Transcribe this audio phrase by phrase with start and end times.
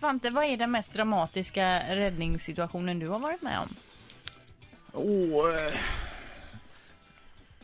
[0.00, 3.68] Svante, vad är den mest dramatiska räddningssituationen du har varit med om?
[4.92, 5.72] Åh, eh,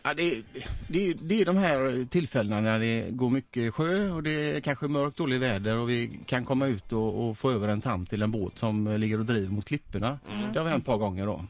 [0.06, 0.42] ja, det,
[0.88, 4.88] det, det är de här tillfällena när det går mycket sjö och det är kanske
[4.88, 8.22] mörkt, dåligt väder och vi kan komma ut och, och få över en tam till
[8.22, 10.18] en båt som ligger och driver mot klipporna.
[10.53, 11.45] Det har vi hänt ett par gånger då.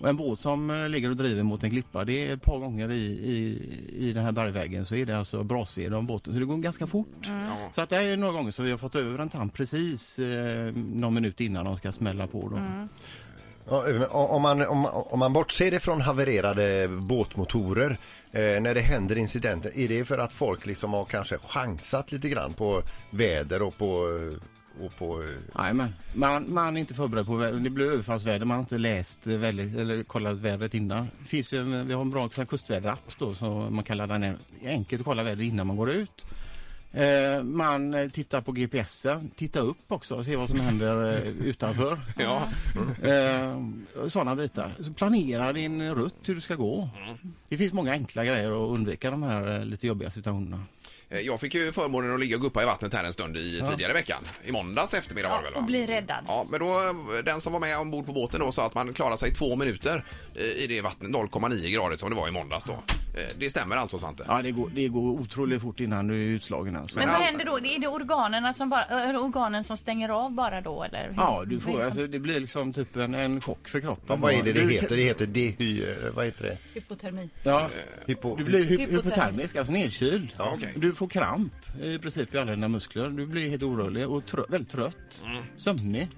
[0.00, 2.58] Och en båt som eh, ligger och driver mot en klippa, det är ett par
[2.58, 3.58] gånger i, i,
[3.98, 6.86] i den här bergvägen så är det alltså brasved om båten så det går ganska
[6.86, 7.30] fort.
[7.72, 10.18] Så att det här är några gånger som vi har fått över en tam precis
[10.18, 12.88] eh, någon minut innan de ska smälla på då.
[14.10, 17.98] Om man, om, om man bortser ifrån havererade båtmotorer
[18.32, 22.28] eh, när det händer incidenter, är det för att folk liksom har kanske chansat lite
[22.28, 26.94] grann på väder och på, eh, och på eh, Nej, men man, man är inte
[26.94, 27.58] förberedd på väder.
[27.58, 28.46] Det blir överfallsväder.
[28.46, 31.08] Man har inte läst eh, väldigt, eller kollat vädret innan.
[31.18, 34.38] Det finns ju, vi har en bra kustväderapp då som man kan ladda ner.
[34.60, 36.24] Det är enkelt att kolla vädret innan man går ut.
[36.92, 41.28] Eh, man eh, tittar på GPSen, tittar upp också och ser vad som händer eh,
[41.28, 41.98] utanför.
[42.16, 42.42] Ja.
[43.08, 43.62] Eh,
[44.08, 44.74] sådana bitar.
[44.80, 46.88] Så planera din rutt, hur du ska gå.
[47.48, 50.64] Det finns många enkla grejer att undvika de här lite jobbiga situationerna.
[51.24, 53.92] Jag fick ju förmånen att ligga och guppa i vattnet här en stund i tidigare
[53.92, 54.22] i veckan.
[54.44, 55.58] I måndags eftermiddag var det väl va?
[55.58, 56.24] Och bli räddad.
[56.26, 59.16] Ja, men då, den som var med ombord på båten då sa att man klarar
[59.16, 60.04] sig i två minuter
[60.56, 62.78] i det vattnet, 0,9 grader som det var i måndags då.
[63.14, 64.24] Eh, Det stämmer alltså Svante?
[64.28, 66.98] Ja, det går, det går otroligt fort innan du är utslagen alltså.
[66.98, 67.58] Men Men vad all- händer då?
[67.58, 71.06] Är det organen som, bara, är det organen som stänger av bara då eller?
[71.08, 71.14] hur?
[71.16, 74.20] Ja, du får, Liksom- alltså, det blir liksom typ en, en chock för kroppen.
[74.20, 74.96] vad är det det Du- heter?
[74.96, 75.82] Det heter dehy...
[75.84, 76.58] eh, Vad heter det?
[76.74, 77.28] Hypotermi.
[77.42, 77.68] Ja,
[78.06, 78.36] Hypo...
[78.36, 78.96] du blir hy Hypotermi.
[79.10, 80.32] hypotermisk, alltså nedkyld.
[80.38, 80.72] Ja, okej.
[80.76, 81.52] Du får kramp
[81.82, 83.08] i princip i alla dina muskler.
[83.08, 85.22] Du blir helt orörlig och trö väldigt trött.
[85.24, 85.42] Mm.
[85.56, 86.08] Sömnig.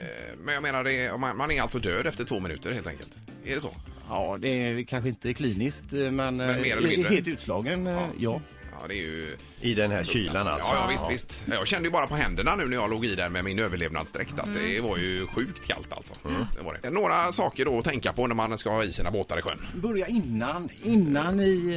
[0.00, 3.10] Eh, Men jag menar, det man är alltså död efter två minuter helt enkelt?
[3.44, 3.74] Är det så?
[4.08, 7.08] Ja, det är kanske inte kliniskt eh, men, Men mer eh, eller mindre?
[7.14, 8.40] helt utslagen, eh, ja.
[8.80, 9.36] Ja, det är ju...
[9.60, 10.74] I den här kylan alltså?
[10.74, 11.44] Ja, ja visst, visst.
[11.46, 14.38] Jag kände ju bara på händerna nu när jag låg i där med min överlevnadsdräkt
[14.38, 14.62] att Mm.
[14.62, 16.12] det var ju sjukt kallt alltså.
[16.56, 16.90] Det var det.
[16.90, 19.58] Några saker då att tänka på när man ska ha i sina båtar i sjön.
[19.82, 21.76] Börja innan, innan ni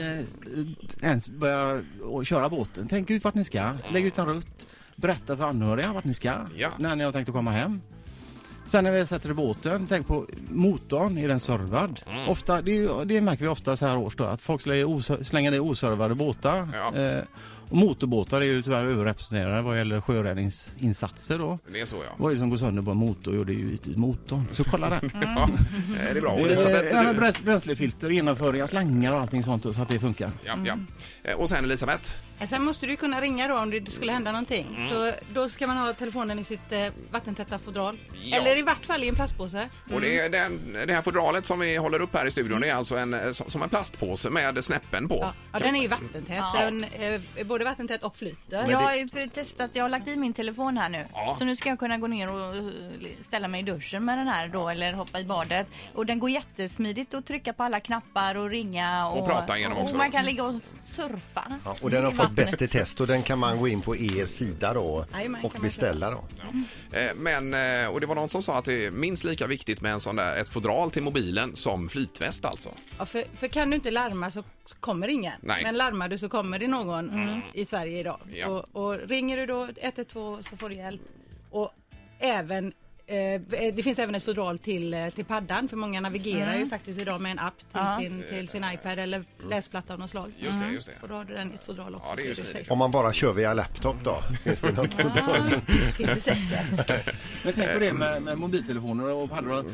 [1.01, 1.83] eh, ens börjar
[2.23, 2.87] köra båten.
[2.87, 6.33] Tänk ut vart ni ska, lägg ut en rutt, berätta för anhöriga vart ni ska
[6.55, 6.69] Ja.
[6.79, 7.81] när ni har tänkt att komma hem.
[8.67, 11.99] Sen när vi sätter i båten, tänk på motorn, är den servad?
[12.07, 12.29] Mm.
[12.29, 15.59] Ofta, det, det märker vi ofta så här års då, att folk slänger, slänger ner
[15.59, 16.67] oservade båtar.
[16.73, 16.95] Ja.
[17.01, 17.23] Eh,
[17.69, 21.59] och motorbåtar är ju tyvärr överrepresenterade vad gäller sjöräddningsinsatser då.
[21.73, 22.11] Det är så ja.
[22.17, 23.35] Vad är det som går sönder på en motor?
[23.35, 24.43] Jo, det är ju givetvis motorn.
[24.51, 25.11] Så kolla den.
[25.21, 25.43] ja.
[25.43, 25.49] eh,
[26.13, 26.31] Det är bra.
[26.31, 27.43] Och Elisabeth, Eh, du...
[27.43, 30.29] bränslefilter, genomföringar, slangar och allting sånt så att det funkar.
[30.45, 30.77] Ja, ja.
[31.23, 32.11] Eh, Och sen Elisabeth.
[32.47, 34.87] Sen måste du kunna ringa då om det skulle hända någonting.
[34.91, 37.97] Så då ska man ha telefonen i sitt eh, vattentäta fodral.
[38.23, 38.37] Ja.
[38.37, 39.69] Eller i vart fall i en plastpåse.
[39.93, 42.69] Och det, är den, det här fodralet som vi håller upp här i studion det
[42.69, 45.15] är alltså en, eh, som som en plastpåse med snäppen på.
[45.21, 46.43] Ja, ja den är ju vattentät.
[46.49, 46.65] Så Ja.
[46.65, 48.65] den är både vattentät och flyter.
[48.69, 51.05] Jag har ju testat, jag har lagt i min telefon här nu.
[51.13, 51.35] Ja.
[51.39, 52.63] Så nu ska jag kunna gå ner och eh,
[53.21, 55.67] ställa mig i duschen med den här då eller hoppa i badet.
[55.93, 59.07] Och den går jättesmidigt att trycka på alla knappar och ringa.
[59.07, 59.97] Och, Och prata igenom och också.
[59.97, 61.43] man kan ligga och surfa.
[61.65, 63.95] Ja, och den har fått bäst i test och den kan man gå in på
[63.95, 66.23] er sida då Jajamän, och beställa då.
[66.91, 67.53] Eh, Men,
[67.83, 69.99] eh, och det var någon som sa att det är minst lika viktigt med en
[69.99, 72.69] sån där, ett fodral till mobilen som flytväst alltså.
[72.97, 74.43] Ja, för, för kan du inte larma så
[74.79, 75.33] kommer ingen.
[75.41, 75.63] Nej.
[75.63, 77.11] Men larmar du så kommer det någon
[77.53, 78.19] i Sverige idag.
[78.33, 78.47] Ja.
[78.47, 81.01] Och, och ringer du då 112 så får du hjälp.
[81.51, 81.71] Och
[82.19, 82.73] även
[83.75, 87.21] det finns även ett fodral till, eh, till paddan för många navigerar ju faktiskt idag
[87.21, 87.97] med en app till, Ja.
[88.01, 90.33] sin, till sin iPad eller läsplatta av något slag.
[90.39, 90.93] Just det, just det.
[91.01, 92.15] Och då har du den i ett fodral också.
[92.25, 92.69] Ja, det.
[92.71, 94.21] Om man bara kör via laptop då?
[94.43, 95.43] Finns det något Ja,
[95.97, 97.15] finns det säkert.
[97.43, 99.65] Men tänk på det med, med mobiltelefoner och paddor.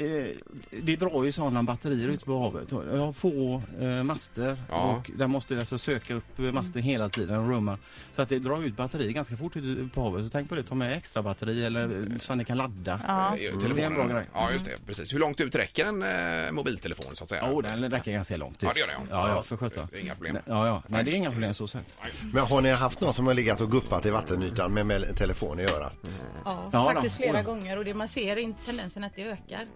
[0.00, 0.36] Eh,
[0.82, 2.72] det drar ju sådana batterier ute på havet.
[2.72, 4.76] Jag har få eh, master Ja.
[4.76, 7.78] och där måste jag alltså söka upp eh, masten hela tiden, rumma.
[8.12, 10.24] Så att det drar ut batterier ganska fort ute på havet.
[10.24, 13.00] Så tänk på det, ta med extra batteri eller eh, så att ni kan ladda.
[13.06, 13.26] Ja.
[13.28, 13.94] Eh, Det är en telefonen.
[13.94, 14.24] bra grej.
[14.34, 14.86] Ja, just det.
[14.86, 15.14] Precis.
[15.14, 16.02] Hur långt ut räcker en
[16.46, 17.44] eh, mobiltelefon så att säga?
[17.50, 18.62] Jo, den räcker ganska långt ut.
[18.62, 19.28] Ja, det gör den, ja.
[19.28, 19.88] Ja, för sjutton.
[19.92, 20.38] Är inga problem.
[20.46, 20.82] Ja, ja.
[20.86, 21.94] Nej, det är inga problem så sett.
[22.32, 25.60] Men har ni haft någon som har legat och guppat i vattenytan med, med telefon
[25.60, 25.96] i örat?
[26.44, 27.22] Ja, Ja, faktiskt då.
[27.22, 29.66] flera gånger och det man ser tendensen att det ökar.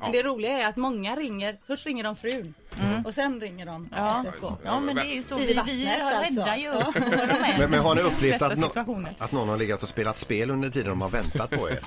[0.00, 2.54] Men det roliga är att många ringer, först ringer de frun
[3.04, 4.24] och sen ringer de Ja.
[4.26, 4.56] efterpå.
[4.64, 5.36] ja, men det är ju så.
[5.36, 6.40] Vi, vi alltså.
[6.40, 6.92] räddar ju Ja.
[6.94, 8.66] här Men, men har ni upplevt att, no
[9.18, 11.80] att någon har legat och spelat spel under tiden de har väntat på er?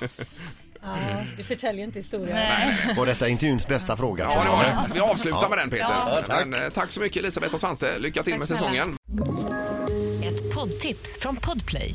[0.82, 0.96] Ja,
[1.36, 2.36] det förtäljer inte historien.
[2.36, 2.94] Nej.
[2.96, 4.24] Var detta intervjuns bästa fråga?
[4.34, 4.94] Ja, det var det.
[4.94, 5.84] Vi avslutar med den Peter.
[5.90, 6.22] Ja.
[6.26, 6.46] tack.
[6.46, 7.98] Men, eh, tack så mycket Elisabeth och Svante.
[7.98, 8.60] Lycka till Tack med snälla.
[8.60, 8.96] säsongen.
[10.24, 11.94] Ett poddtips från Podplay.